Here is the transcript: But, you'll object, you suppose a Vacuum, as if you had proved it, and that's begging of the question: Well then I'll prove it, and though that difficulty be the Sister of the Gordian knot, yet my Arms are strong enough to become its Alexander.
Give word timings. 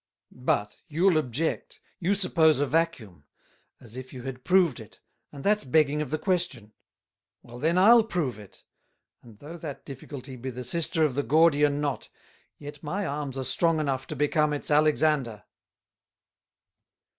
But, 0.31 0.81
you'll 0.87 1.15
object, 1.19 1.79
you 1.99 2.15
suppose 2.15 2.59
a 2.59 2.65
Vacuum, 2.65 3.23
as 3.79 3.95
if 3.95 4.11
you 4.13 4.23
had 4.23 4.43
proved 4.43 4.79
it, 4.79 4.99
and 5.31 5.43
that's 5.43 5.63
begging 5.63 6.01
of 6.01 6.09
the 6.09 6.17
question: 6.17 6.73
Well 7.43 7.59
then 7.59 7.77
I'll 7.77 8.03
prove 8.03 8.39
it, 8.39 8.63
and 9.21 9.37
though 9.37 9.57
that 9.57 9.85
difficulty 9.85 10.37
be 10.37 10.49
the 10.49 10.63
Sister 10.63 11.03
of 11.05 11.13
the 11.13 11.21
Gordian 11.21 11.81
knot, 11.81 12.09
yet 12.57 12.81
my 12.81 13.05
Arms 13.05 13.37
are 13.37 13.43
strong 13.43 13.79
enough 13.79 14.07
to 14.07 14.15
become 14.15 14.53
its 14.53 14.71
Alexander. 14.71 15.43